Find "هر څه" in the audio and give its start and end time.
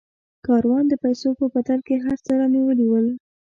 2.05-2.31